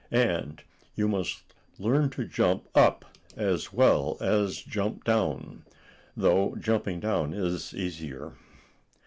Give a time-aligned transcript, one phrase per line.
[0.09, 0.63] And
[0.95, 3.05] you must learn to jump up
[3.37, 5.63] as well as jump down,
[6.17, 8.33] though jumping down is easier."